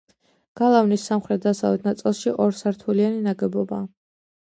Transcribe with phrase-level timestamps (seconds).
[0.61, 3.89] გალავნის სამხრეთ-დასავლეთ ნაწილში ორსართულიანი ნაგებობაა.